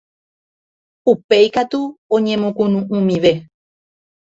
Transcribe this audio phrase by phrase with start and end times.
[1.11, 1.79] Upéi katu
[2.15, 3.31] oñemokunu'ũmive